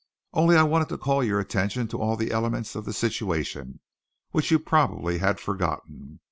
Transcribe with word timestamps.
Only 0.33 0.57
I 0.57 0.63
wanted 0.63 0.89
to 0.89 0.97
call 0.97 1.23
your 1.23 1.39
attention 1.39 1.87
to 1.89 1.99
all 2.01 2.15
the 2.17 2.31
elements 2.31 2.73
of 2.73 2.85
the 2.85 2.91
situation, 2.91 3.81
which 4.31 4.49
you 4.49 4.57
probably 4.57 5.19
had 5.19 5.39
forgotten. 5.39 6.19